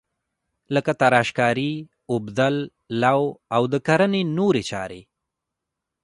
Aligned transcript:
لکه 0.75 0.91
تراشکاري، 1.01 1.73
اوبدل، 2.11 2.55
لو 3.01 3.19
او 3.55 3.63
د 3.71 3.75
کرنې 3.87 4.21
نورې 4.37 4.63
چارې. 4.71 5.01